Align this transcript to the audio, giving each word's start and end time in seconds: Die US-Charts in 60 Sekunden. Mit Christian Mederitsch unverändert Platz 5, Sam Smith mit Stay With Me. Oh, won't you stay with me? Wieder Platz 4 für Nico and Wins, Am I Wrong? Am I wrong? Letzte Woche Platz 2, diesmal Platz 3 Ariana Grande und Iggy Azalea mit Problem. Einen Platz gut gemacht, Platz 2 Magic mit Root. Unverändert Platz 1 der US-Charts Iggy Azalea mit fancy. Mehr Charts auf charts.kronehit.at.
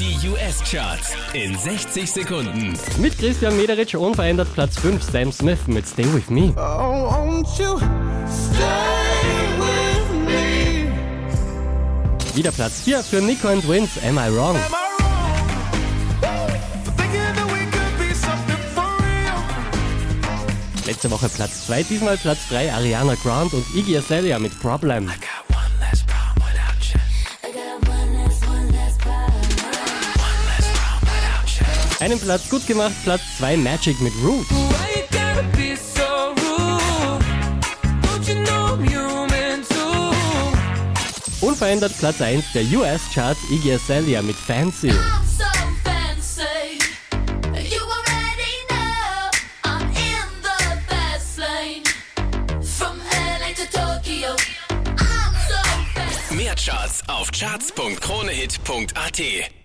Die 0.00 0.16
US-Charts 0.30 1.12
in 1.34 1.58
60 1.58 2.10
Sekunden. 2.10 2.72
Mit 2.96 3.18
Christian 3.18 3.54
Mederitsch 3.54 3.94
unverändert 3.94 4.50
Platz 4.54 4.78
5, 4.78 5.02
Sam 5.02 5.30
Smith 5.30 5.66
mit 5.66 5.86
Stay 5.86 6.10
With 6.14 6.30
Me. 6.30 6.54
Oh, 6.56 7.10
won't 7.10 7.46
you 7.58 7.76
stay 8.26 8.64
with 9.58 10.26
me? 10.26 10.86
Wieder 12.34 12.50
Platz 12.50 12.80
4 12.80 13.02
für 13.02 13.20
Nico 13.20 13.48
and 13.48 13.68
Wins, 13.68 13.90
Am 14.02 14.16
I 14.16 14.34
Wrong? 14.34 14.56
Am 14.56 14.62
I 14.62 14.74
wrong? 14.74 14.80
Letzte 20.86 21.10
Woche 21.10 21.28
Platz 21.28 21.66
2, 21.66 21.82
diesmal 21.82 22.16
Platz 22.16 22.48
3 22.48 22.72
Ariana 22.72 23.14
Grande 23.14 23.56
und 23.56 23.74
Iggy 23.74 23.98
Azalea 23.98 24.38
mit 24.38 24.58
Problem. 24.60 25.10
Einen 32.00 32.18
Platz 32.18 32.48
gut 32.48 32.66
gemacht, 32.66 32.94
Platz 33.04 33.20
2 33.36 33.58
Magic 33.58 34.00
mit 34.00 34.14
Root. 34.24 34.46
Unverändert 41.42 41.92
Platz 41.98 42.22
1 42.22 42.52
der 42.54 42.62
US-Charts 42.62 43.40
Iggy 43.50 43.74
Azalea 43.74 44.22
mit 44.22 44.36
fancy. 44.36 44.90
Mehr 56.30 56.54
Charts 56.54 57.02
auf 57.08 57.30
charts.kronehit.at. 57.30 59.59